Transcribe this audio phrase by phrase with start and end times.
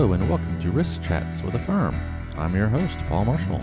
[0.00, 1.94] Hello, and welcome to Risk Chats with AFERM.
[2.38, 3.60] I'm your host, Paul Marshall.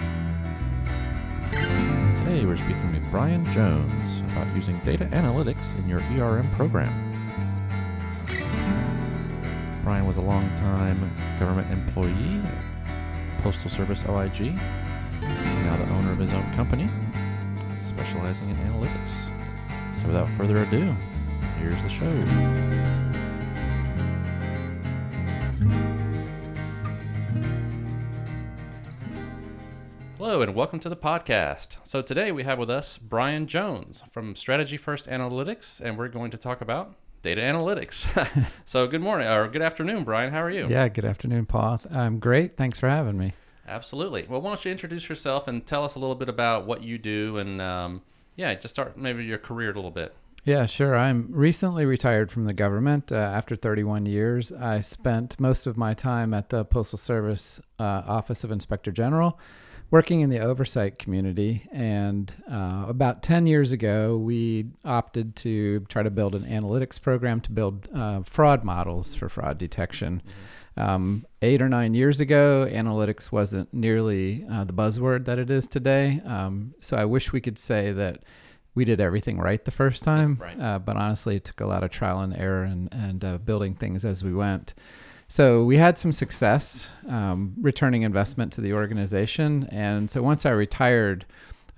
[1.49, 6.93] Today, we're speaking with Brian Jones about using data analytics in your ERM program.
[9.83, 12.39] Brian was a long-time government employee
[13.41, 14.53] Postal Service OIG,
[15.23, 16.87] now the owner of his own company,
[17.79, 19.31] specializing in analytics.
[19.99, 20.95] So, without further ado,
[21.57, 23.06] here's the show.
[30.37, 31.77] Hello, and welcome to the podcast.
[31.83, 36.29] So, today we have with us Brian Jones from Strategy First Analytics, and we're going
[36.29, 38.05] to talk about data analytics.
[38.65, 40.31] so, good morning or good afternoon, Brian.
[40.31, 40.67] How are you?
[40.69, 41.81] Yeah, good afternoon, Paul.
[41.89, 42.55] I'm great.
[42.55, 43.33] Thanks for having me.
[43.67, 44.27] Absolutely.
[44.29, 46.99] Well, why don't you introduce yourself and tell us a little bit about what you
[46.99, 48.03] do and, um,
[48.35, 50.13] yeah, just start maybe your career a little bit.
[50.43, 50.95] Yeah, sure.
[50.95, 54.51] I'm recently retired from the government uh, after 31 years.
[54.51, 59.39] I spent most of my time at the Postal Service uh, Office of Inspector General
[59.89, 61.67] working in the oversight community.
[61.71, 67.41] And uh, about 10 years ago, we opted to try to build an analytics program
[67.41, 70.21] to build uh, fraud models for fraud detection.
[70.75, 75.67] Um, eight or nine years ago, analytics wasn't nearly uh, the buzzword that it is
[75.67, 76.21] today.
[76.23, 78.23] Um, so I wish we could say that
[78.75, 80.37] we did everything right the first time.
[80.39, 80.59] Right.
[80.59, 83.73] Uh, but honestly, it took a lot of trial and error and, and uh, building
[83.73, 84.75] things as we went.
[85.27, 89.67] So we had some success um, returning investment to the organization.
[89.71, 91.25] And so once I retired,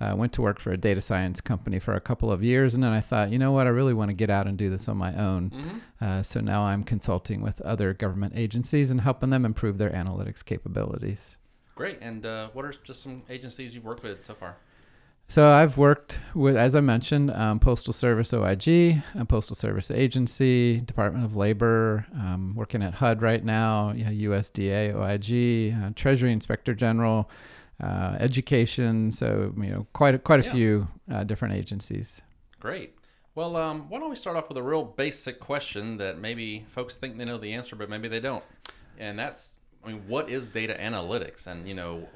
[0.00, 2.74] I uh, went to work for a data science company for a couple of years.
[2.74, 4.70] And then I thought, you know what, I really want to get out and do
[4.70, 5.50] this on my own.
[5.50, 5.78] Mm-hmm.
[6.00, 10.44] Uh, so now I'm consulting with other government agencies and helping them improve their analytics
[10.44, 11.36] capabilities.
[11.74, 11.98] Great.
[12.00, 14.56] And uh, what are just some agencies you've worked with so far?
[15.30, 20.80] So I've worked with, as I mentioned, um, Postal Service OIG, a Postal Service Agency,
[20.80, 26.74] Department of Labor, um, working at HUD right now, yeah, USDA, OIG, uh, Treasury Inspector
[26.74, 27.30] General,
[27.80, 29.12] uh, Education.
[29.12, 30.52] So you know, quite a, quite a Yeah.
[30.52, 32.22] few uh, different agencies.
[32.58, 32.96] Great.
[33.36, 36.96] Well, um, why don't we start off with a real basic question that maybe folks
[36.96, 38.42] think they know the answer, but maybe they don't.
[38.98, 39.54] And that's,
[39.84, 41.46] I mean, what is data analytics?
[41.46, 42.08] And, you know,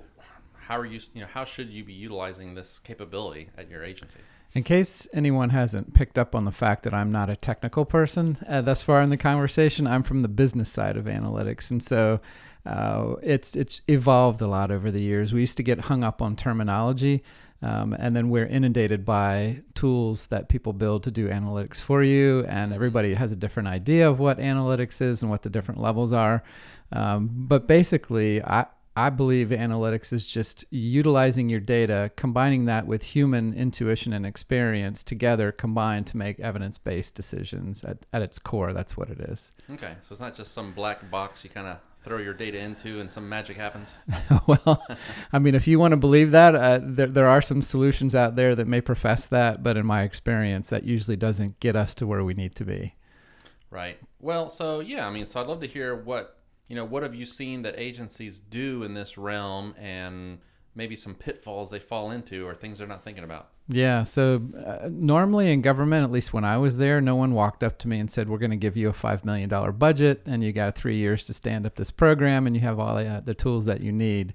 [0.67, 4.19] how are you, you know, how should you be utilizing this capability at your agency?
[4.55, 8.39] In case anyone hasn't picked up on the fact that I'm not a technical person
[8.49, 12.21] uh, thus far in the conversation, I'm from the business side of analytics, and so
[12.65, 15.33] uh, it's it's evolved a lot over the years.
[15.35, 17.25] We used to get hung up on terminology,
[17.63, 22.45] um, and then we're inundated by tools that people build to do analytics for you,
[22.45, 26.13] and everybody has a different idea of what analytics is and what the different levels
[26.13, 26.45] are.
[26.93, 33.03] Um, but basically, I I believe analytics is just utilizing your data, combining that with
[33.03, 37.83] human intuition and experience together, combined to make evidence based decisions.
[37.83, 39.53] At, at its core, that's what it is.
[39.71, 39.97] Okay.
[40.01, 43.11] So it's not just some black box you kind of throw your data into and
[43.11, 43.95] some magic happens.
[44.47, 44.85] well,
[45.33, 48.37] I mean, if you want to believe that, uh, there, there are some solutions out
[48.37, 52.07] there that may profess that, but in my experience, that usually doesn't get us to
[52.07, 52.95] where we need to be.
[53.71, 53.99] Right.
[54.21, 56.39] Well, so yeah, I mean, so I'd love to hear what
[56.69, 56.85] you know.
[56.85, 60.39] What have you seen that agencies do in this realm, and
[60.75, 63.51] maybe some pitfalls they fall into, or things they're not thinking about?
[63.69, 64.03] Yeah.
[64.03, 67.79] So uh, normally in government, at least when I was there, no one walked up
[67.79, 70.43] to me and said, "We're going to give you a five million dollar budget, and
[70.43, 73.21] you got three years to stand up this program, and you have all the, uh,
[73.21, 74.35] the tools that you need."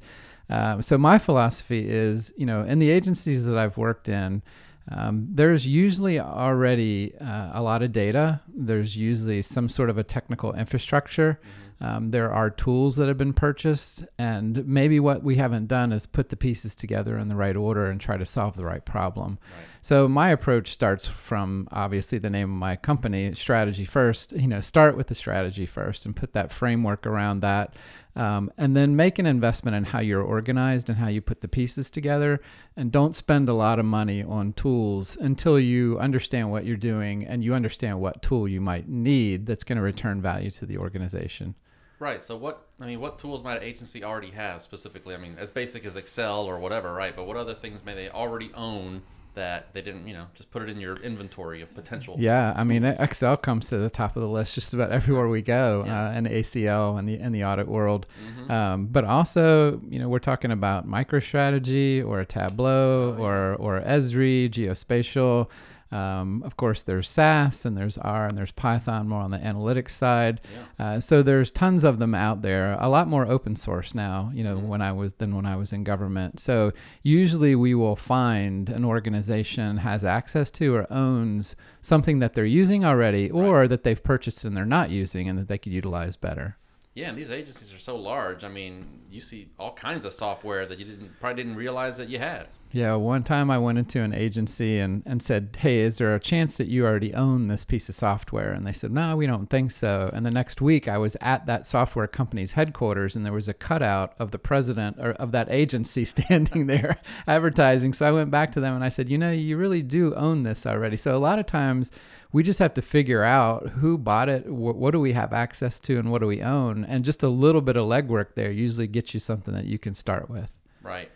[0.50, 4.42] Um, so my philosophy is, you know, in the agencies that I've worked in,
[4.90, 8.42] um, there's usually already uh, a lot of data.
[8.48, 11.40] There's usually some sort of a technical infrastructure.
[11.82, 16.06] Um, there are tools that have been purchased, and maybe what we haven't done is
[16.06, 19.40] put the pieces together in the right order and try to solve the right problem.
[19.56, 19.66] Right.
[19.82, 24.34] So my approach starts from obviously the name of my company, strategy first.
[24.34, 27.74] You know, start with the strategy first and put that framework around that,
[28.16, 31.48] um, and then make an investment in how you're organized and how you put the
[31.48, 32.42] pieces together.
[32.76, 37.26] And don't spend a lot of money on tools until you understand what you're doing
[37.26, 40.78] and you understand what tool you might need that's going to return value to the
[40.78, 41.56] organization.
[42.00, 42.22] Right.
[42.24, 45.14] So what I mean, what tools might an agency already have specifically?
[45.16, 47.14] I mean, as basic as Excel or whatever, right?
[47.14, 49.02] But what other things may they already own
[49.36, 52.16] that they didn't, you know, just put it in your inventory of potential?
[52.20, 55.42] Yeah, I mean Excel comes to the top of the list just about everywhere we
[55.42, 56.08] go, Yeah.
[56.08, 58.06] uh, and ACL and the in the audit world.
[58.48, 58.50] Mhm.
[58.52, 63.24] Um, but also, you know, we're talking about MicroStrategy or a Tableau Oh, yeah.
[63.24, 65.48] or or Esri, Geospatial.
[65.92, 69.90] Um, of course, there's SAS and there's R and there's Python more on the analytics
[69.92, 70.40] side.
[70.80, 70.86] Yeah.
[70.86, 72.74] Uh, so there's tons of them out there.
[72.80, 74.64] A lot more open source now, you know, Mhm.
[74.68, 76.40] when I was than when I was in government.
[76.40, 82.46] So usually we will find an organization has access to or owns something that they're
[82.46, 86.16] using already, or that they've purchased and they're not using, and that they could utilize
[86.16, 86.58] better.
[86.94, 88.44] Yeah, and these agencies are so large.
[88.44, 92.10] I mean, you see all kinds of software that you didn't probably didn't realize that
[92.10, 92.48] you had.
[92.72, 96.20] Yeah, one time I went into an agency and, and said, Hey, is there a
[96.20, 98.52] chance that you already own this piece of software?
[98.52, 100.12] And they said, No, we don't think so.
[100.14, 103.56] And the next week I was at that software company's headquarters and there was a
[103.56, 107.94] cutout of the president or of that agency standing there advertising.
[107.94, 110.44] So I went back to them and I said, You know, you really do own
[110.44, 110.98] this already.
[110.98, 111.92] So a lot of times
[112.32, 115.80] we just have to figure out who bought it, wh- what do we have access
[115.80, 116.86] to, and what do we own.
[116.86, 119.96] And just a little bit of legwork there usually gets you something that you can
[119.96, 120.52] start with.
[120.84, 121.10] Right.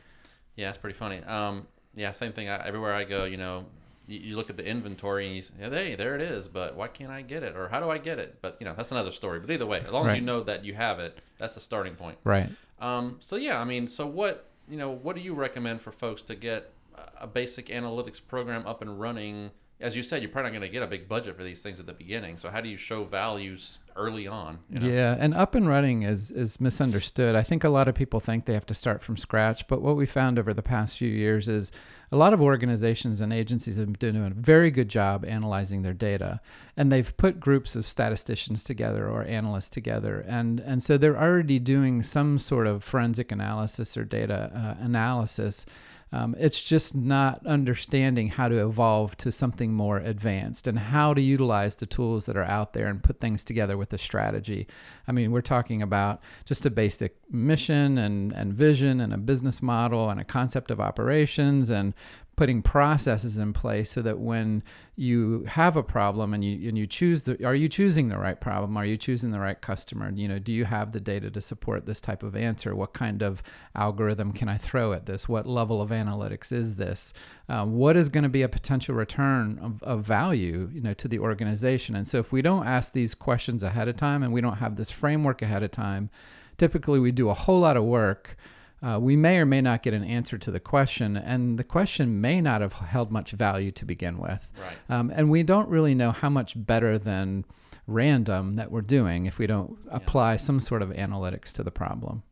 [0.56, 1.22] Yeah, it's pretty funny.
[1.24, 2.50] Um, yeah, same thing.
[2.50, 3.66] I, everywhere I go, you know,
[4.08, 6.88] you, you, look at the inventory and you say, hey, there it is, but why
[6.88, 7.56] can't I get it?
[7.56, 8.40] Or how do I get it?
[8.42, 9.40] But, you know, that's another story.
[9.40, 10.14] But either way, as long right.
[10.14, 12.18] as you know that you have it, that's the starting point.
[12.24, 12.50] Right.
[12.80, 16.24] Um, so, yeah, I mean, so what, you know, what do you recommend for folks
[16.24, 16.72] to get
[17.20, 19.52] a basic analytics program up and running–
[19.84, 21.78] as you said, you're probably not going to get a big budget for these things
[21.78, 22.38] at the beginning.
[22.38, 24.60] So how do you show values early on?
[24.70, 24.88] You know?
[24.88, 27.36] Yeah, and up and running is is misunderstood.
[27.36, 29.98] I think a lot of people think they have to start from scratch, but what
[29.98, 31.74] we found over the past few years is
[32.14, 35.94] a lot of organizations and agencies have been doing a very good job analyzing their
[35.94, 36.40] data,
[36.78, 41.60] and they've put groups of statisticians together or analysts together, and and so they're already
[41.60, 45.66] doing some sort of forensic analysis or data uh, analysis
[46.14, 51.20] um, it's just not understanding how to evolve to something more advanced and how to
[51.22, 54.68] utilize the tools that are out there and put things together with a strategy.
[55.08, 59.60] I mean, we're talking about just a basic mission and, and vision and a business
[59.60, 61.96] model and a concept of operations and
[62.36, 64.64] putting processes in place so that when
[64.96, 68.42] you have a problem and you and you choose the are you choosing the right
[68.42, 68.76] problem?
[68.76, 70.12] Are you choosing the right customer?
[70.12, 72.76] You know do you have the data to support this type of answer?
[72.76, 73.44] What kind of
[73.76, 75.30] algorithm can i throw at this?
[75.30, 77.14] What level of analytics is this?
[77.50, 81.08] Um, what is going to be a potential return of, of value you know to
[81.08, 81.96] the organization?
[81.96, 84.76] And so if we don't ask these questions ahead of time and we don't have
[84.76, 86.10] this framework ahead of time
[86.58, 88.38] typically we do a whole lot of work
[88.84, 92.20] uh, we may or may not get an answer to the question, and the question
[92.20, 94.52] may not have held much value to begin with.
[94.60, 94.76] Right.
[94.90, 97.46] Um, and we don't really know how much better than
[97.88, 99.96] random that we're doing if we don't yeah.
[99.96, 102.24] apply some sort of analytics to the problem.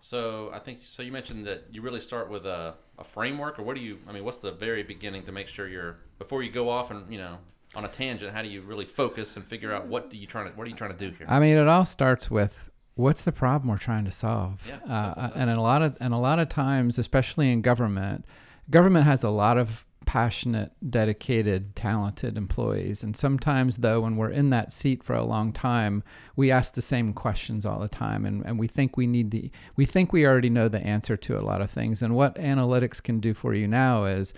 [0.00, 1.02] So I think so.
[1.02, 3.98] You mentioned that you really start with a, a framework, or what do you?
[4.08, 7.10] I mean, what's the very beginning to make sure you're before you go off and
[7.12, 7.36] you know
[7.74, 8.32] on a tangent?
[8.34, 10.70] How do you really focus and figure out what do you trying to what are
[10.70, 11.26] you trying to do here?
[11.28, 12.69] I mean, it all starts with
[13.00, 14.60] what's the problem we're trying to solve?
[14.68, 18.24] Yeah, uh, and a lot of and a lot of times, especially in government,
[18.70, 23.04] government has a lot of passionate, dedicated, talented employees.
[23.04, 26.02] And sometimes, though, when we're in that seat for a long time,
[26.34, 29.50] we ask the same questions all the time, and, and we think we need the
[29.76, 32.02] we think we already know the answer to a lot of things.
[32.02, 34.34] And what analytics can do for you now is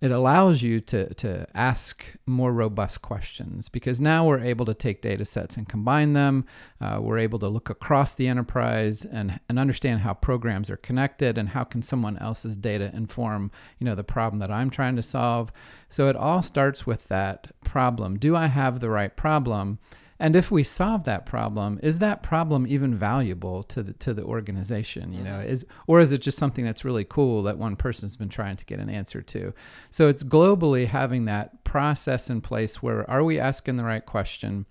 [0.00, 5.02] it allows you to, to ask more robust questions because now we're able to take
[5.02, 6.46] data sets and combine them.
[6.80, 11.36] Uh, we're able to look across the enterprise and, and understand how programs are connected
[11.36, 15.02] and how can someone else's data inform you know the problem that I'm trying to
[15.02, 15.52] solve.
[15.88, 18.18] So it all starts with that problem.
[18.18, 19.78] Do I have the right problem?
[20.20, 24.22] And if we solve that problem, is that problem even valuable to the to the
[24.22, 25.14] organization?
[25.14, 25.48] You know, mm-hmm.
[25.48, 28.66] is or is it just something that's really cool that one person's been trying to
[28.66, 29.54] get an answer to?
[29.90, 34.66] So it's globally having that process in place where are we asking the right question?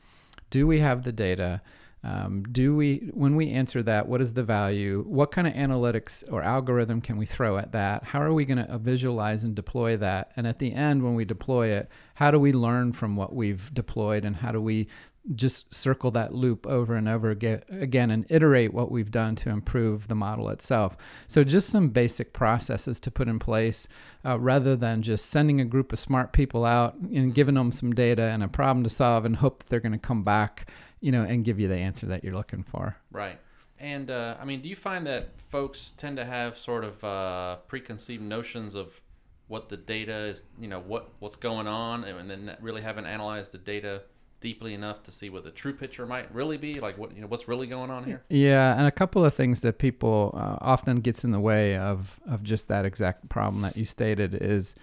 [0.51, 1.62] Do we have the data?
[2.01, 6.24] Um, do we when we answer that what is the value what kind of analytics
[6.32, 9.98] or algorithm can we throw at that how are we going to visualize and deploy
[9.98, 13.36] that and at the end when we deploy it how do we learn from what
[13.36, 14.88] we've deployed and how do we
[15.36, 20.07] just circle that loop over and over again and iterate what we've done to improve
[20.07, 20.98] the model itself.
[21.27, 23.88] So, just some basic processes to put in place
[24.25, 27.93] uh, rather than just sending a group of smart people out and giving them some
[27.93, 30.69] data and a problem to solve and hope that they're going to come back,
[31.00, 32.95] you know, and give you the answer that you're looking for.
[33.12, 33.39] Right.
[33.79, 37.55] And uh, I mean, do you find that folks tend to have sort of uh,
[37.67, 39.00] preconceived notions of
[39.48, 43.51] what the data is, you know, what what's going on, and then really haven't analyzed
[43.51, 44.03] the data
[44.41, 47.27] deeply enough to see what the true picture might really be like what you know
[47.27, 48.24] what's really going on here?
[48.29, 52.19] Yeah and a couple of things that people uh, often gets in the way of
[52.27, 54.75] of just that exact problem that you stated is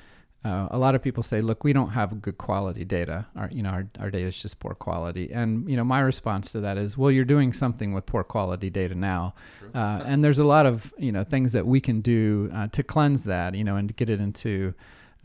[0.45, 3.27] uh, a lot of people say look we don't have good quality data.
[3.35, 5.33] Our you know our, our data is just poor quality.
[5.33, 8.71] And you know my response to that is well you're doing something with poor quality
[8.71, 9.35] data now.
[9.75, 12.83] Uh, and there's a lot of you know things that we can do uh, to
[12.83, 14.75] cleanse that you know and to get it into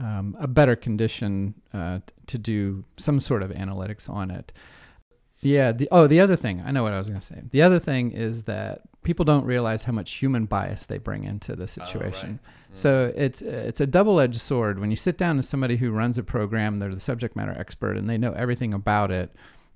[0.01, 4.51] um, a better condition uh, to do some sort of analytics on it.
[5.41, 5.71] Yeah.
[5.71, 7.41] The, oh, the other thing, I know what I was going to say.
[7.51, 11.55] The other thing is that people don't realize how much human bias they bring into
[11.55, 12.39] the situation.
[12.43, 12.73] Oh, right.
[12.73, 12.77] mm.
[12.77, 14.79] So it's it's a double-edged sword.
[14.79, 17.97] When you sit down to somebody who runs a program, they're the subject matter expert
[17.97, 19.29] and they know everything about it.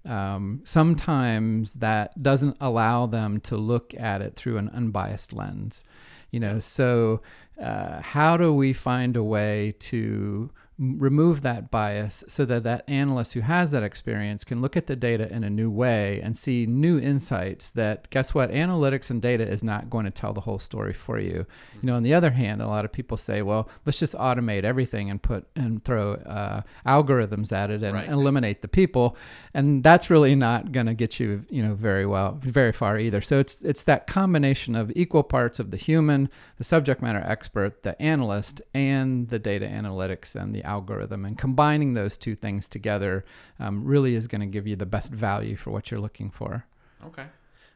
[0.05, 5.83] Um, sometimes that doesn't allow them to look at it through an unbiased lens.
[6.31, 7.21] You know, so
[7.61, 13.31] uh, how do we find a way to remove that bias so that that analyst
[13.33, 16.65] who has that experience can look at the data in a new way and see
[16.65, 20.59] new insights that guess what analytics and data is not going to tell the whole
[20.59, 21.79] story for you mm-hmm.
[21.81, 24.65] you know on the other hand a lot of people say well let's just automate
[24.65, 28.09] everything and put and throw uh, algorithms at it and right.
[28.09, 29.15] eliminate the people
[29.53, 33.21] and that's really not going to get you you know very well very far either
[33.21, 37.83] so it's it's that combination of equal parts of the human the subject matter expert
[37.83, 41.23] the analyst and the data analytics and the algorithm.
[41.25, 43.23] And combining those two things together
[43.59, 46.65] um, really is going to give you the best value for what you're looking for.
[47.05, 47.25] Okay.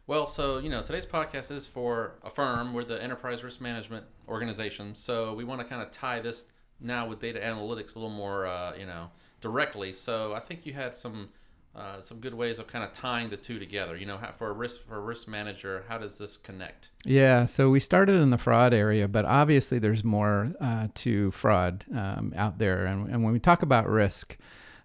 [0.07, 2.73] Well, so, you know, today's podcast is for AFERM.
[2.73, 4.95] We're the enterprise risk management organization.
[4.95, 6.45] So we want to kind of tie this
[6.81, 9.93] now with data analytics a little more, uh, you know, directly.
[9.93, 11.29] So I think you had some
[11.75, 13.95] uh, some good ways of kind of tying the two together.
[13.95, 16.89] You know, how, for a risk for a risk manager, how does this connect?
[17.05, 21.85] Yeah, so we started in the fraud area, but obviously there's more uh, to fraud
[21.95, 22.85] um, out there.
[22.85, 24.37] And, and when we talk about risk,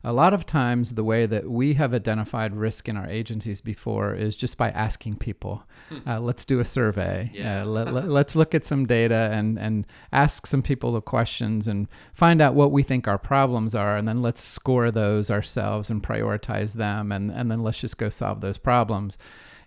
[0.04, 4.14] a lot of times the way that we have identified risk in our agencies before
[4.14, 6.08] is just by asking people hmm.
[6.08, 7.62] uh, let's do a survey yeah.
[7.62, 11.66] uh, let, us let, look at some data and, and ask some people the questions
[11.66, 15.90] and find out what we think our problems are and then let's score those ourselves
[15.90, 19.16] and prioritize them and, and then let's just go solve those problems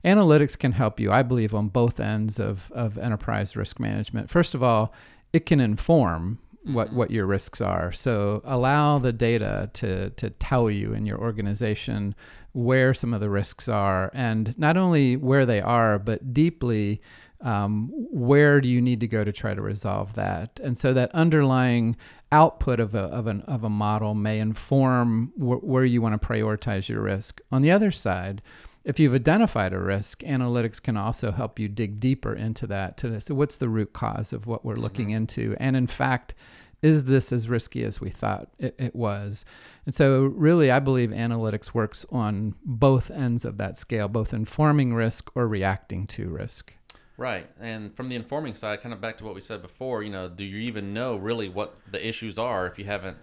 [0.06, 4.54] analytics can help you i believe on both ends of, of enterprise risk management first
[4.54, 4.94] of all
[5.34, 6.40] it can inform
[6.74, 7.92] what what your risks are.
[7.92, 12.16] So allow the data to to tell you in your organization
[12.54, 17.02] where some of the risks are, and not only where they are, but deeply.
[17.40, 20.60] Um, where do you need to go to try to resolve that?
[20.64, 21.96] And so that underlying
[22.32, 26.28] output of a, of, an, of a model may inform wh- where you want to
[26.28, 27.40] prioritize your risk.
[27.52, 28.42] On the other side,
[28.88, 33.20] if you've identified a risk, analytics can also help you dig deeper into that to
[33.20, 34.84] so what's the root cause of what we're mm-hmm.
[34.84, 35.58] looking into.
[35.60, 36.34] And in fact,
[36.82, 39.44] is this as risky as we thought it, it, was?
[39.86, 44.94] And so, really, I believe analytics works on both ends of that scale, both informing
[44.94, 46.74] risk or reacting to risk.
[47.18, 47.50] Right.
[47.60, 50.30] And from the informing side, kind of back to what we said before, you know,
[50.30, 53.18] do you even know really what the issues are if you haven't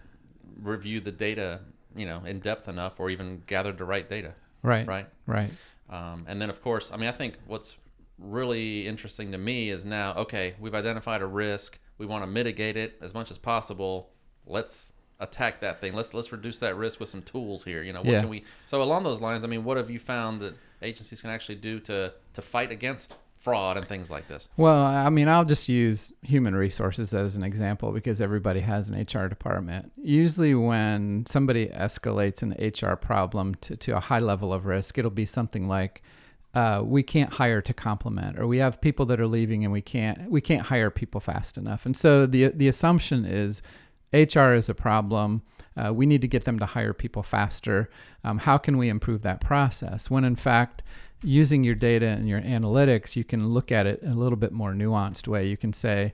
[0.61, 1.61] reviewed the data,
[1.97, 4.35] you know, in depth enough or even gathered the right data?
[4.65, 4.87] Right.
[4.87, 5.07] Right.
[5.27, 5.53] Right.
[5.89, 7.77] Um, and then, of course, I mean, I think what's
[8.19, 12.77] really interesting to me is now, okay, we've identified a risk we want to mitigate
[12.77, 14.11] it as much as possible.
[14.47, 15.95] Let's attack that thing.
[15.95, 17.83] Let's let's reduce that risk with some tools here.
[17.83, 18.21] You know, what yeah.
[18.21, 18.45] can we?
[18.67, 21.79] So along those lines, I mean, what have you found that agencies can actually do
[21.81, 24.49] to to fight against fraud and things like this?
[24.57, 28.97] Well, I mean, I'll just use human resources as an example because everybody has an
[29.01, 29.93] HR department.
[30.03, 35.11] Usually, when somebody escalates an HR problem to, to a high level of risk, it'll
[35.11, 36.03] be something like
[36.55, 39.83] uh, we can't hire to complement, or we have people that are leaving and we
[39.83, 41.85] can't we can't hire people fast enough.
[41.85, 43.61] And so the the assumption is
[44.13, 45.43] HR is a problem.
[45.77, 47.91] Uh, we need to get them to hire people faster.
[48.23, 50.09] Um, how can we improve that process?
[50.09, 50.85] When in fact,
[51.25, 54.73] using your data and your analytics, you can look at it a little bit more
[54.73, 55.47] nuanced way.
[55.47, 56.13] You can say,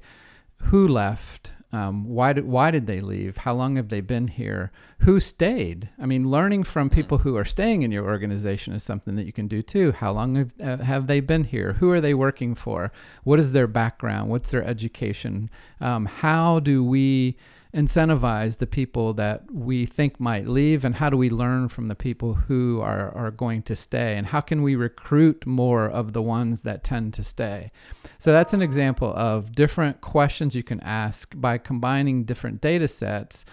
[0.64, 1.52] who left?
[1.72, 3.38] Um, why did why did they leave?
[3.38, 4.72] How long have they been here?
[5.00, 5.88] Who stayed?
[6.00, 6.94] I mean, learning from hmm.
[6.94, 9.92] people who are staying in your organization is something that you can do too.
[9.92, 11.74] How long have, uh, have they been here?
[11.74, 12.92] Who are they working for?
[13.22, 14.30] What is their background?
[14.30, 15.48] What's their education?
[15.80, 17.36] Um, how do we
[17.74, 21.94] incentivize the people that we think might leave and how do we learn from the
[21.94, 24.16] people who are, are going to stay?
[24.16, 27.70] And how can we recruit more of the ones that tend to stay?
[28.18, 33.44] So that's an example of different questions you can ask by combining different data sets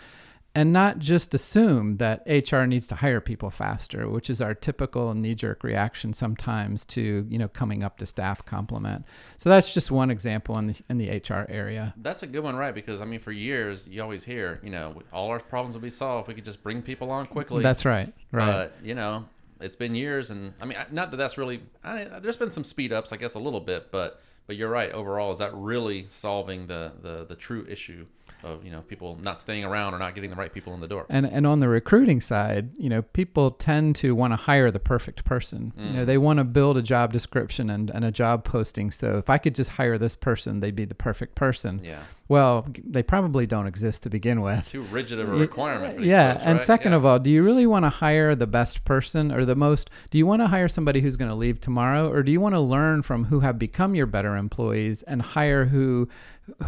[0.58, 5.14] and not just assume that HR needs to hire people faster, which is our typical
[5.14, 9.06] knee-jerk reaction sometimes to you know coming up to staff complement.
[9.38, 11.94] So that's just one example in the in the HR area.
[11.98, 12.74] That's a good one, right?
[12.74, 15.92] Because I mean, for years you always hear, you know, all our problems will be
[15.92, 17.62] solved if we could just bring people on quickly.
[17.62, 18.48] That's right, right.
[18.48, 19.26] But you know,
[19.62, 21.62] it's been years, and I mean, not that that's really.
[21.84, 24.92] I, there's been some speed ups, I guess, a little bit, but but you're right.
[24.92, 28.08] Overall, is that really solving the the the true issue?
[28.44, 30.88] Of you know people not staying around or not getting the right people in the
[30.88, 31.06] door.
[31.10, 34.80] And and on the recruiting side, you know, people tend to want to hire the
[34.80, 35.74] perfect person.
[35.78, 35.86] Mm.
[35.86, 36.06] You know, mm.
[36.06, 38.92] they want to build a job description and, and a job posting.
[38.92, 41.82] So if I could just hire this person, they'd be the perfect person.
[41.84, 42.04] Yeah.
[42.30, 44.60] Well, they probably don't exist to begin with.
[44.60, 46.02] It's too rigid of a requirement.
[46.02, 46.66] yeah, folks, and right?
[46.66, 46.98] second yeah.
[46.98, 49.90] of all, do you really want to hire the best person or the most?
[50.10, 52.56] Do you want to hire somebody who's going to leave tomorrow, or do you want
[52.56, 56.10] to learn from who have become your better employees and hire who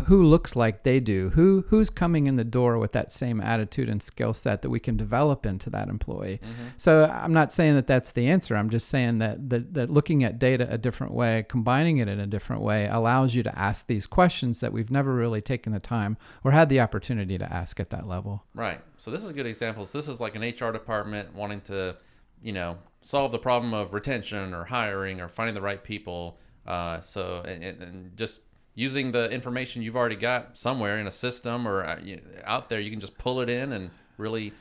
[0.07, 3.87] who looks like they do who who's coming in the door with that same attitude
[3.89, 6.67] and skill set that we can develop into that employee Mm-hmm.
[6.77, 10.23] so i'm not saying that that's the answer i'm just saying that, that that looking
[10.23, 13.87] at data a different way combining it in a different way allows you to ask
[13.87, 17.79] these questions that we've never really taken the time or had the opportunity to ask
[17.79, 18.81] at that level Right.
[18.97, 19.85] So this is a good example.
[19.85, 21.95] So this is like an HR department wanting to,
[22.41, 26.37] you know, solve the problem of retention or hiring or finding the right people.
[26.67, 28.41] Uh, so and, and- and just
[28.79, 31.99] using the information you've already got somewhere in a system or uh,
[32.45, 34.53] out there, you can just pull it in and really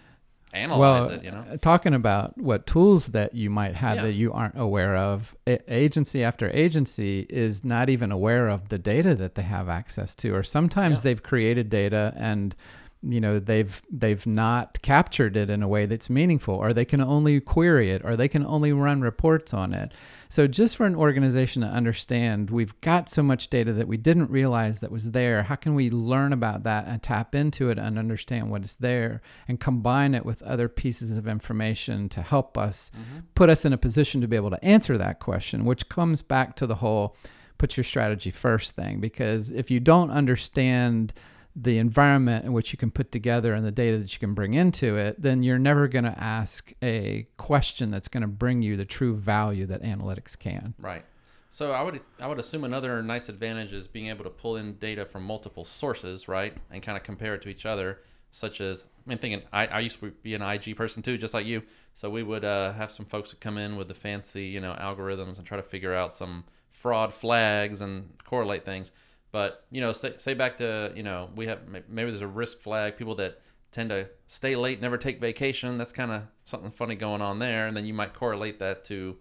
[0.52, 1.22] analyze well, it.
[1.24, 1.44] You know.
[1.52, 4.02] uh, talking about what tools that you might have Yeah.
[4.04, 8.78] that you aren't aware of, a- agency after agency is not even aware of the
[8.78, 11.02] data that they have access to, or sometimes Yeah.
[11.10, 12.56] they've created data and
[13.02, 17.00] you know they've they've not captured it in a way that's meaningful or they can
[17.00, 19.92] only query it or they can only run reports on it.
[20.28, 24.30] So just for an organization to understand we've got so much data that we didn't
[24.30, 25.44] realize that was there.
[25.44, 29.22] How can we learn about that and tap into it and understand what is there
[29.46, 33.20] and combine it with other pieces of information to help us mm-hmm.
[33.34, 36.56] put us in a position to be able to answer that question which comes back
[36.56, 37.16] to the whole
[37.58, 39.00] put your strategy first thing?
[39.00, 41.12] Because if you don't understand
[41.60, 44.54] the environment in which you can put together and the data that you can bring
[44.54, 48.76] into it, then you're never going to ask a question that's going to bring you
[48.76, 50.74] the true value that analytics can.
[50.78, 51.04] Right.
[51.50, 54.74] So I would I would assume another nice advantage is being able to pull in
[54.74, 58.00] data from multiple sources, right, and kind of compare it to each other.
[58.30, 61.32] Such as I mean, thinking I, I used to be an IG person too, just
[61.32, 61.62] like you.
[61.94, 64.76] So we would uh, have some folks that come in with the fancy, you know,
[64.78, 68.92] algorithms and try to figure out some fraud flags and correlate things.
[69.30, 72.60] But you know, say, say back to you know, we have maybe there's a risk
[72.60, 72.96] flag.
[72.96, 75.76] People that tend to stay late, never take vacation.
[75.76, 77.66] That's kind of something funny going on there.
[77.66, 79.16] And then you might correlate that to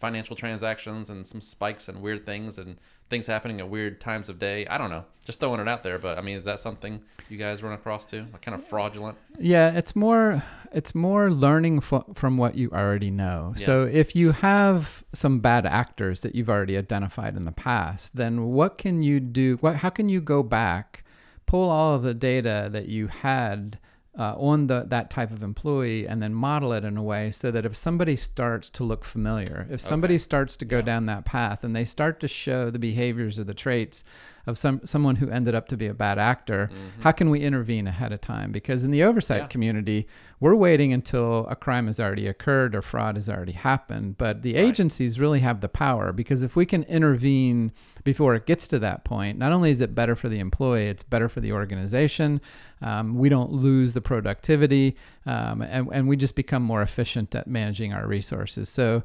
[0.00, 2.78] financial transactions and some spikes and weird things and
[3.12, 4.66] things happening at weird times of day.
[4.66, 5.04] I don't know.
[5.24, 5.98] Just throwing it out there.
[5.98, 8.24] But I mean, is that something you guys run across too?
[8.32, 9.18] Like kind of fraudulent?
[9.38, 10.42] Yeah, it's more
[10.72, 13.52] it's more learning f- from what you already know.
[13.56, 18.46] So if you have some bad actors that you've already identified in the past, then
[18.46, 19.58] what can you do?
[19.60, 21.04] What how can you go back,
[21.44, 23.78] pull all of the data that you had
[24.18, 27.50] uh, on the that type of employee, and then model it in a way so
[27.50, 30.82] that if somebody starts to look familiar, if somebody starts to go Yeah.
[30.82, 34.04] down that path, and they start to show the behaviors or the traits
[34.46, 37.86] of some someone who ended up to be a bad actor, how can we intervene
[37.86, 38.50] ahead of time?
[38.52, 39.44] Because in the oversight Mm-hmm.
[39.44, 39.48] Yeah.
[39.48, 40.06] community,
[40.40, 44.18] we're waiting until a crime has already occurred or fraud has already happened.
[44.18, 44.64] But the Right.
[44.64, 47.70] agencies really have the power because if we can intervene
[48.04, 51.04] before it gets to that point, not only is it better for the employee, it's
[51.04, 52.40] better for the organization.
[52.80, 57.46] Um, we don't lose the productivity, um, and, and we just become more efficient at
[57.46, 58.68] managing our resources.
[58.68, 59.04] So,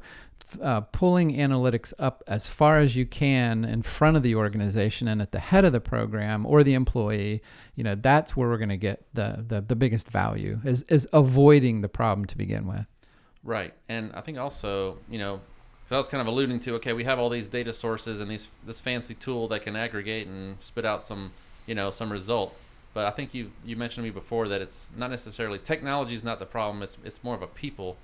[0.62, 5.20] uh, pulling analytics up as far as you can in front of the organization and
[5.20, 7.42] at the head of the program or the employee,
[7.74, 11.08] you know, that's where we're going to get the, the the biggest value is is
[11.12, 12.86] avoiding the problem to begin with.
[13.44, 13.74] Right.
[13.88, 15.34] And I think also, you know,
[15.88, 18.30] 'cause I was kind of alluding to, okay, we have all these data sources and
[18.30, 21.32] these this fancy tool that can aggregate and spit out some,
[21.66, 22.54] you know, some result.
[22.94, 26.24] But I think you you mentioned to me before that it's not necessarily technology is
[26.24, 26.82] not the problem.
[26.82, 27.96] It's it's more of a people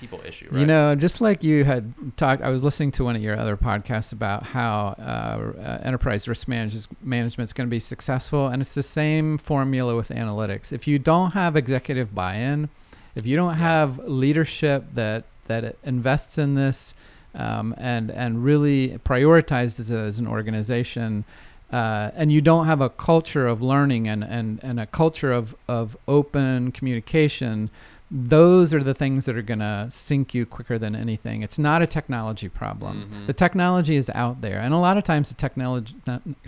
[0.00, 0.60] people issue, right?
[0.60, 3.56] You know, just like you had talked, I was listening to one of your other
[3.56, 8.60] podcasts about how uh, uh, enterprise risk management management is going to be successful, and
[8.60, 10.72] it's the same formula with analytics.
[10.72, 12.68] If you don't have executive buy-in,
[13.14, 16.94] if you don't have leadership that that invests in this
[17.34, 21.24] um, and and really prioritizes it as an organization.
[21.72, 25.54] Uh, and you don't have a culture of learning and, and, and a culture of,
[25.68, 27.70] of open communication,
[28.10, 31.42] those are the things that are going to sink you quicker than anything.
[31.42, 33.08] It's not a technology problem.
[33.10, 33.26] Mhm.
[33.26, 35.94] The technology is out there, and a lot of times the technology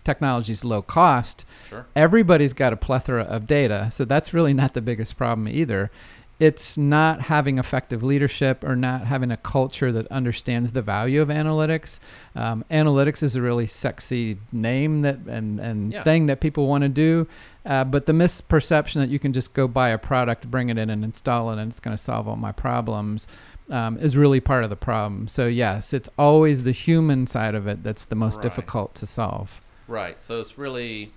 [0.04, 1.46] technology is low cost.
[1.70, 1.86] Sure.
[1.96, 5.90] Everybody's got a plethora of data, so that's really not the biggest problem either.
[6.40, 11.28] It's not having effective leadership or not having a culture that understands the value of
[11.28, 12.00] analytics.
[12.34, 16.02] Um, analytics is a really sexy name that and and Yeah.
[16.02, 17.28] thing that people want to do,
[17.64, 20.90] uh, but the misperception that you can just go buy a product, bring it in,
[20.90, 23.26] and install it, and it's going to solve all my problems.
[23.70, 25.26] Um, is really part of the problem.
[25.26, 28.42] So yes, it's always the human side of it that's the most Right.
[28.42, 29.62] difficult to solve.
[29.88, 30.20] Right.
[30.20, 31.12] So it's really,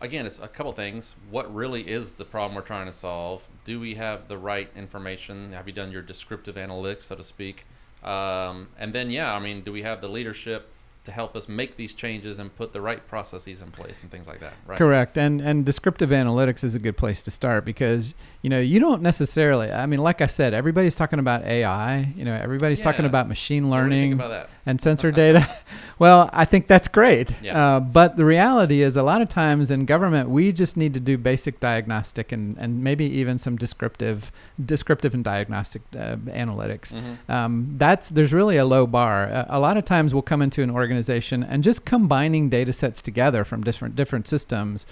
[0.00, 1.14] again, it's a couple things.
[1.30, 3.46] What really is the problem we're trying to solve?
[3.64, 5.52] Do we have the right information?
[5.52, 7.66] Have you done your descriptive analytics, so to speak?
[8.02, 10.68] Um, and then, yeah, I mean, do we have the leadership
[11.06, 14.26] to help us make these changes and put the right processes in place and things
[14.26, 14.76] like that, right?
[14.76, 15.16] Correct.
[15.16, 19.02] And and descriptive analytics is a good place to start because you know you don't
[19.02, 19.70] necessarily.
[19.70, 22.12] I mean, like I said, everybody's talking about AI.
[22.16, 24.50] You know, everybody's talking about machine learning about that?
[24.66, 25.48] And sensor data.
[25.98, 27.32] well, I think that's great.
[27.40, 27.76] Yeah.
[27.76, 31.00] Uh, but the reality is, a lot of times in government, we just need to
[31.00, 36.92] do basic diagnostic and, and maybe even some descriptive, descriptive and diagnostic uh, analytics.
[36.92, 37.32] Mhm.
[37.32, 39.26] Um, that's there's really a low bar.
[39.26, 43.00] Uh, a lot of times we'll come into an organization and just combining data sets
[43.00, 44.86] together from different different systems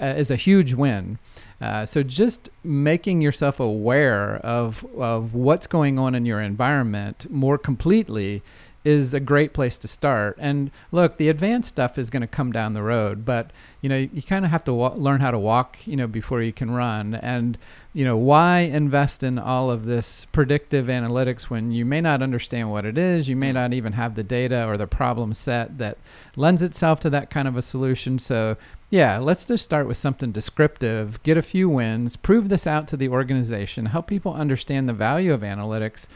[0.00, 1.18] uh, is a huge win.
[1.60, 7.58] Uh, so just making yourself aware of of what's going on in your environment more
[7.58, 8.42] completely
[8.82, 10.36] is a great place to start.
[10.38, 13.96] And look, the advanced stuff is going to come down the road, but you know
[13.96, 16.70] you kind of have to wa- learn how to walk, you know, before you can
[16.70, 17.14] run.
[17.14, 17.58] And
[17.92, 22.70] you know why invest in all of this predictive analytics when you may not understand
[22.70, 25.98] what it is, you may not even have the data or the problem set that
[26.36, 28.18] lends itself to that kind of a solution.
[28.18, 28.56] So
[28.90, 32.96] yeah, let's just start with something descriptive, get a few wins, prove this out to
[32.96, 36.08] the organization, help people understand the value of analytics.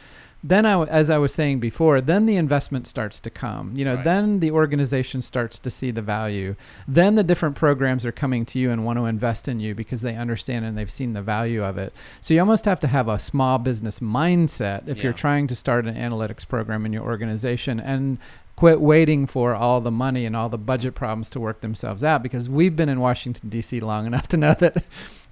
[0.47, 3.73] Then, I, as I was saying before, then the investment starts to come.
[3.75, 4.05] You know, Right.
[4.05, 6.55] then the organization starts to see the value.
[6.87, 10.03] Then the different programs are coming to you and want to invest in you because
[10.03, 11.95] they understand and they've seen the value of it.
[12.21, 15.87] So you almost have to have a small business mindset if you're trying to start
[15.87, 18.19] an analytics program in your organization and
[18.55, 22.23] quit waiting for all the money and all the budget problems to work themselves out
[22.23, 23.81] because we've been in Washington D.C.
[23.81, 24.85] long enough to know that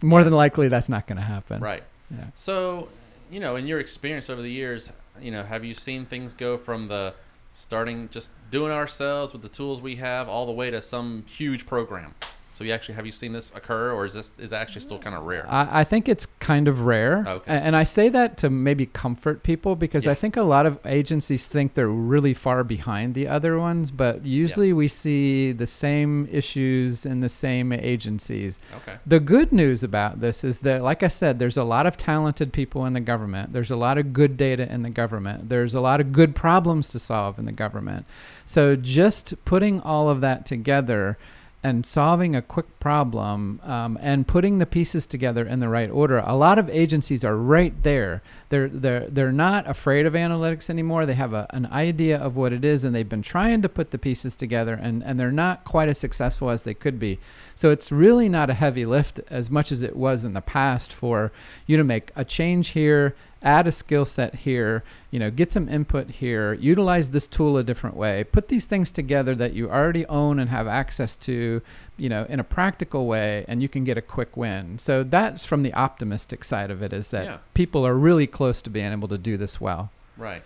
[0.02, 1.60] more than likely that's not going to happen.
[1.60, 1.82] Right.
[2.10, 2.24] Yeah.
[2.34, 2.88] So,
[3.30, 6.56] you know, in your experience over the years, you know, have you seen things go
[6.56, 7.14] from the
[7.54, 11.66] starting just doing ourselves with the tools we have all the way to some huge
[11.66, 12.14] program?
[12.62, 15.16] So you actually have you seen this occur, or is this is actually still kind
[15.16, 15.44] of rare?
[15.48, 17.24] I, I think it's kind of rare.
[17.26, 17.52] Okay.
[17.52, 20.12] And I say that to maybe comfort people because Yeah.
[20.12, 24.24] I think a lot of agencies think they're really far behind the other ones, but
[24.24, 28.60] usually we see the same issues in the same agencies.
[28.76, 28.98] okay.
[29.04, 32.52] The good news about this is that, like I said, there's a lot of talented
[32.52, 33.52] people in the government.
[33.52, 35.48] There's a lot of good data in the government.
[35.48, 38.06] There's a lot of good problems to solve in the government.
[38.46, 41.18] So just putting all of that together
[41.64, 46.18] and solving a quick problem um, and putting the pieces together in the right order.
[46.18, 48.20] A lot of agencies are right there.
[48.48, 51.06] They're they're they're not afraid of analytics anymore.
[51.06, 53.92] They have a, an idea of what it is, and they've been trying to put
[53.92, 57.20] the pieces together, and and they're not quite as successful as they could be.
[57.54, 60.92] So it's really not a heavy lift as much as it was in the past
[60.92, 61.30] for
[61.66, 65.68] you to make a change here, add a skill set here, you know, get some
[65.68, 70.06] input here, utilize this tool a different way, put these things together that you already
[70.06, 71.60] own and have access to,
[71.96, 74.78] you know, in a practical way, and you can get a quick win.
[74.78, 77.38] So that's from the optimistic side of it is that Yeah.
[77.54, 79.90] people are really close to being able to do this well.
[80.16, 80.42] Right.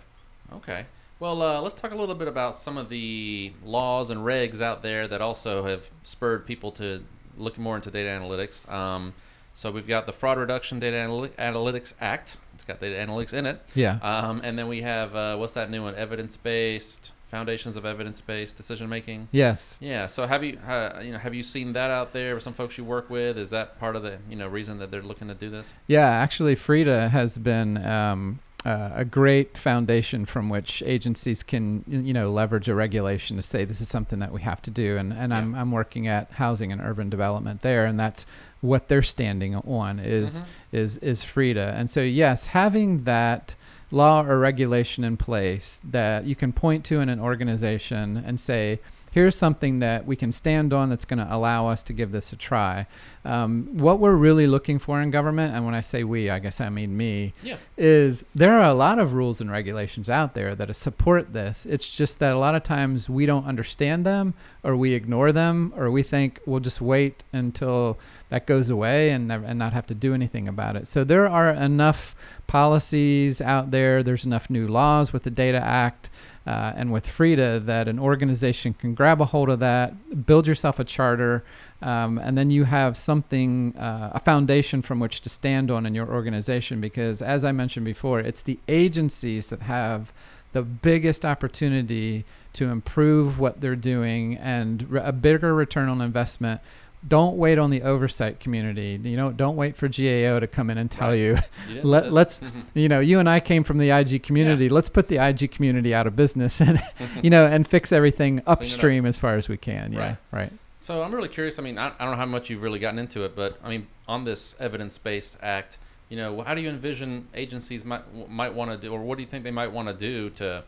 [0.53, 0.85] Okay.
[1.19, 4.83] Well, uh, let's talk a little bit about some of the laws and regs out
[4.83, 7.03] there that also have spurred people to
[7.37, 8.71] look more into data analytics.
[8.71, 9.13] Um,
[9.55, 12.37] so we've got the Fraud Reduction Data Analy- Analytics Act.
[12.57, 13.61] It's got data analytics in it.
[13.75, 13.99] Yeah.
[14.01, 15.93] Um, and then we have uh, what's that new one?
[15.93, 19.27] Evidence-based foundations of evidence-based decision making.
[19.31, 19.77] yes.
[19.81, 20.07] Yeah.
[20.07, 22.33] So have you, uh, you know, have you seen that out there?
[22.33, 24.91] With some folks you work with, is that part of the, you know, reason that
[24.91, 25.73] they're looking to do this?
[25.87, 32.13] Yeah, actually, Frida has been um, uh, a great foundation from which agencies can, you
[32.13, 34.97] know, leverage a regulation to say this is something that we have to do.
[34.97, 38.25] And, and I'm, I'm working at housing and urban development there, and that's
[38.67, 40.45] what they're standing on is Mhm.
[40.73, 41.73] is is Frida.
[41.77, 43.55] And so yes, having that
[43.89, 48.79] law or regulation in place that you can point to in an organization and say,
[49.11, 52.31] here's something that we can stand on that's going to allow us to give this
[52.33, 52.85] a try.
[53.25, 56.61] Um, what we're really looking for in government, and when I say we, I guess
[56.61, 57.57] I mean me, Yeah.
[57.77, 61.65] is there are a lot of rules and regulations out there that support this.
[61.65, 65.73] It's just that a lot of times we don't understand them or we ignore them
[65.75, 67.97] or we think we'll just wait until
[68.29, 70.87] that goes away and, and not have to do anything about it.
[70.87, 72.15] So there are enough
[72.61, 76.09] policies out there, there's enough new laws with the Data Act.
[76.47, 80.79] Uh, and with Frida, that an organization can grab a hold of that, build yourself
[80.79, 81.43] a charter,
[81.81, 85.93] um, and then you have something, uh, a foundation from which to stand on in
[85.93, 86.79] your organization.
[86.79, 90.13] Because as I mentioned before, it's the agencies that have
[90.53, 96.61] the biggest opportunity to improve what they're doing and a bigger return on investment.
[97.07, 98.99] Don't wait on the oversight community.
[99.03, 101.19] You know, don't wait for GAO to come in and tell Right.
[101.19, 101.37] you.
[101.69, 102.63] You Let- Mhm.
[102.73, 104.67] You know, you and I came from the IG community.
[104.67, 106.81] Let's put the IG community out of business and
[107.23, 108.61] you know and fix everything up.
[108.61, 109.93] upstream as far as we can.
[109.93, 110.17] Yeah, Right.
[110.31, 110.51] right.
[110.79, 111.59] So I'm really curious.
[111.59, 113.69] I mean, I, I don't know how much you've really gotten into it, but I
[113.69, 115.77] mean, on this evidence-based act,
[116.09, 119.21] you know, how do you envision agencies might might want to do, or what do
[119.23, 120.63] you think they might want to do to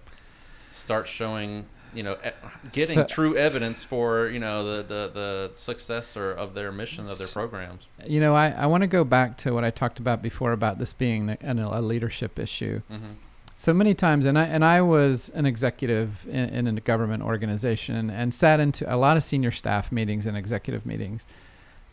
[0.72, 2.18] start showing you know
[2.72, 7.06] getting So- true evidence for you know the the, the success or of their mission
[7.06, 7.88] of their programs.
[8.06, 10.80] You know, I, I want to go back to what I talked about before about
[10.80, 12.82] this being an, a leadership issue.
[12.90, 13.14] hmm
[13.58, 18.10] So many times, and I and I was an executive in, in a government organization
[18.10, 21.26] and sat into a lot of senior staff meetings and executive meetings,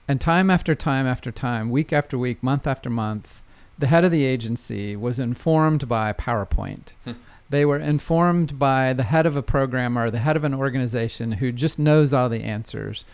[0.08, 3.42] and time after time after time, week after week, month after month,
[3.78, 6.92] the head of the agency was informed by PowerPoint.
[7.48, 11.32] They were informed by the head of a program or the head of an organization
[11.32, 13.04] who just knows all the answers.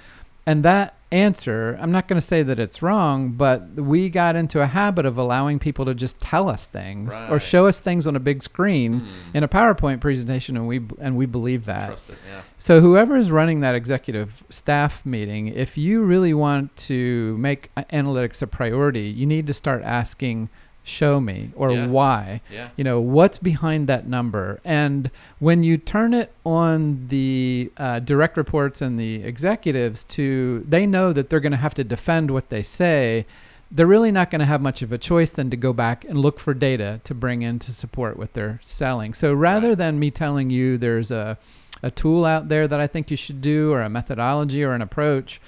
[0.44, 4.60] And that answer, I'm not going to say that it's wrong, but we got into
[4.60, 8.16] a habit of allowing people to just tell us things or show us things on
[8.16, 9.06] a big screen Hmm.
[9.36, 11.86] in a PowerPoint presentation, and we and we believe that.
[11.88, 12.18] Trust it.
[12.28, 12.40] Yeah.
[12.58, 18.42] So whoever is running that executive staff meeting, if you really want to make analytics
[18.42, 20.48] a priority, you need to start asking,
[20.84, 21.86] "Show me" or Yeah.
[21.86, 22.68] "Why." Yeah.
[22.76, 28.36] You know what's behind that number, and when you turn it on the uh, direct
[28.36, 32.48] reports and the executives to, they know that they're going to have to defend what
[32.48, 33.26] they say.
[33.74, 36.18] They're really not going to have much of a choice than to go back and
[36.18, 39.14] look for data to bring in to support what they're selling.
[39.14, 39.78] So rather Right.
[39.78, 41.38] than me telling you there's a
[41.84, 44.82] a tool out there that I think you should do, or a methodology or an
[44.82, 45.40] approach,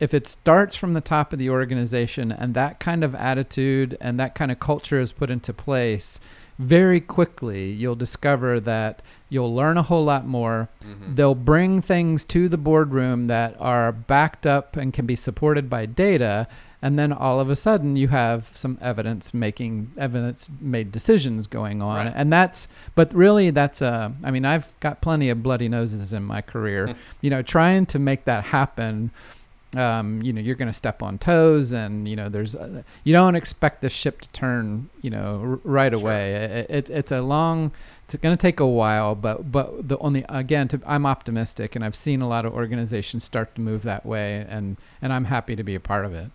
[0.00, 4.18] if it starts from the top of the organization and that kind of attitude and
[4.20, 6.20] that kind of culture is put into place,
[6.58, 10.68] very quickly you'll discover that you'll learn a whole lot more.
[10.82, 15.68] hmm They'll bring things to the boardroom that are backed up and can be supported
[15.70, 16.46] by data.
[16.80, 21.82] And then all of a sudden, you have some evidence making evidence made decisions going
[21.82, 22.12] on, Right.
[22.14, 22.68] and that's.
[22.94, 24.14] But really, that's a.
[24.22, 26.94] I mean, I've got plenty of bloody noses in my career.
[27.20, 29.10] you know, trying to make that happen.
[29.76, 32.54] Um, you know, you're going to step on toes, and you know, there's.
[32.56, 34.88] Uh, you don't expect the ship to turn.
[35.02, 36.00] You know, r- right Sure.
[36.00, 36.32] away.
[36.34, 37.72] It, it's it's a long
[38.08, 41.84] it's going to take a while, but but the only again, to, I'm optimistic, and
[41.84, 45.54] I've seen a lot of organizations start to move that way, and and I'm happy
[45.56, 46.30] to be a part of it.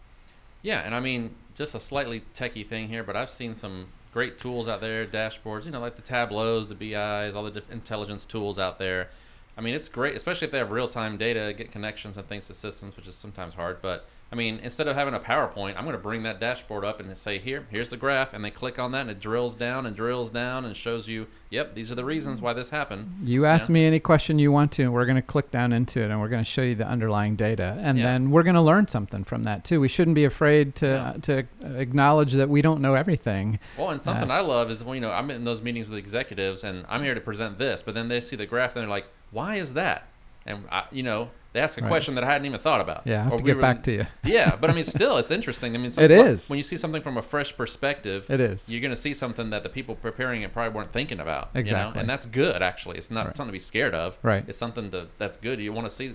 [0.61, 4.37] Yeah, and I mean, just a slightly techie thing here, but I've seen some great
[4.37, 8.59] tools out there, dashboards, you know, like the Tableaus, the BIs, all the intelligence tools
[8.59, 9.09] out there.
[9.57, 12.47] I mean, it's great, especially if they have real time data, get connections and things
[12.47, 13.81] to systems, which is sometimes hard.
[13.81, 16.99] But I mean, instead of having a PowerPoint, I'm going to bring that dashboard up
[16.99, 19.85] and say, here, here's the graph, and they click on that, and it drills down
[19.85, 23.13] and drills down and shows you, yep, these are the reasons why this happened.
[23.23, 23.73] You ask Yeah.
[23.73, 26.19] me any question you want to, and we're going to click down into it, and
[26.19, 28.05] we're going to show you the underlying data, and Yeah.
[28.05, 29.79] then we're going to learn something from that too.
[29.79, 31.09] We shouldn't be afraid to Yeah.
[31.09, 31.43] uh, to
[31.77, 33.59] acknowledge that we don't know everything.
[33.77, 36.63] Well, and something I love is when you know I'm in those meetings with executives,
[36.63, 39.05] and I'm here to present this, but then they see the graph, and they're like,
[39.29, 40.07] "Why is that?"
[40.43, 41.87] And I, you know, they ask a Right.
[41.89, 43.03] question that I hadn't even thought about.
[43.05, 44.05] Yeah, I have Or to we get were- back to you.
[44.23, 45.75] yeah, but I mean, still, it's interesting.
[45.75, 46.49] I mean, It is.
[46.49, 48.25] when you see something from a fresh perspective.
[48.29, 48.69] It is.
[48.69, 51.49] You're going to see something that the people preparing it probably weren't thinking about.
[51.53, 51.61] you know?
[51.61, 51.99] Exactly.
[52.01, 52.61] and that's good.
[52.61, 53.37] Actually, it's not Right.
[53.37, 54.17] something to be scared of.
[54.23, 54.43] Right.
[54.47, 55.59] It's something to, that's good.
[55.59, 56.13] You want to see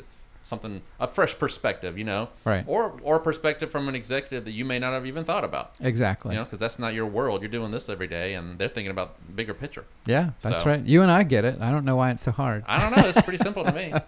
[0.48, 1.96] something a fresh perspective.
[1.98, 2.28] You know.
[2.44, 2.64] Right.
[2.66, 5.74] Or or a perspective from an executive that you may not have even thought about.
[5.80, 6.32] Exactly.
[6.34, 7.42] You know, because that's not your world.
[7.42, 9.84] You're doing this every day, and they're thinking about the bigger picture.
[10.06, 10.84] Yeah, that's So- right.
[10.84, 11.60] You and I get it.
[11.60, 12.64] I don't know why it's so hard.
[12.66, 13.08] I don't know.
[13.08, 13.92] It's pretty simple to me.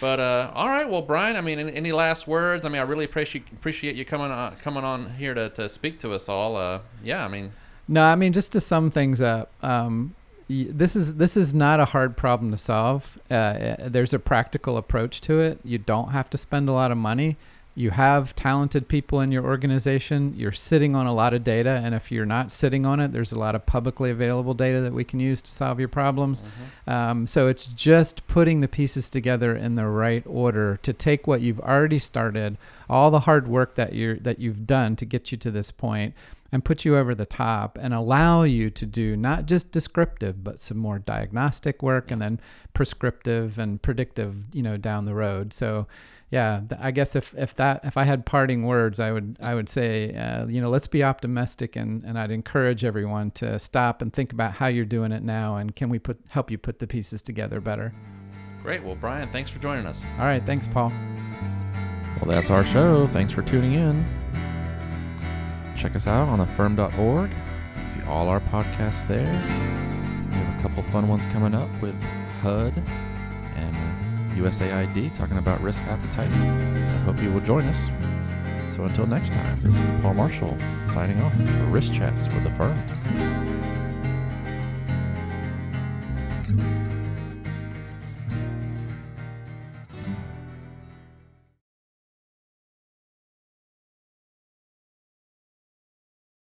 [0.00, 1.36] But uh, all right, well, Brian.
[1.36, 2.64] I mean, any, any last words?
[2.66, 5.98] I mean, I really appreciate appreciate you coming on coming on here to, to speak
[6.00, 6.56] to us all.
[6.56, 7.52] Uh, yeah, I mean,
[7.86, 9.50] No, I mean just to sum things up.
[9.62, 10.14] Um,
[10.50, 13.18] this is this is not a hard problem to solve.
[13.30, 15.60] Uh, uh, there's a practical approach to it.
[15.64, 17.36] You don't have to spend a lot of money.
[17.76, 20.34] You have talented people in your organization.
[20.36, 23.30] You're sitting on a lot of data, and if you're not sitting on it, there's
[23.30, 26.42] a lot of publicly available data that we can use to solve your problems.
[26.88, 31.42] Um, so it's just putting the pieces together in the right order to take what
[31.42, 32.58] you've already started,
[32.88, 36.12] all the hard work that you're that you've done to get you to this point,
[36.52, 40.58] and put you over the top and allow you to do not just descriptive but
[40.58, 42.40] some more diagnostic work and then
[42.74, 45.86] prescriptive and predictive you know down the road so
[46.30, 49.68] yeah i guess if, if that if i had parting words i would i would
[49.68, 54.12] say uh, you know let's be optimistic and, and i'd encourage everyone to stop and
[54.12, 56.86] think about how you're doing it now and can we put help you put the
[56.86, 57.92] pieces together better
[58.62, 58.82] great.
[58.82, 60.02] Well, Brian, thanks for joining us.
[60.18, 60.92] all right thanks paul
[62.20, 63.06] Well, that's our show.
[63.06, 64.04] Thanks for tuning in.
[65.80, 67.30] Check us out on aferm.org.
[67.86, 69.24] See all our podcasts there.
[69.24, 71.94] We have a couple fun ones coming up with
[72.42, 72.74] HUD
[73.56, 76.30] and USAID talking about risk appetite.
[76.30, 78.76] So I hope you will join us.
[78.76, 82.50] So until next time, this is Paul Marshall signing off for Risk Chats with the
[82.50, 82.76] firm.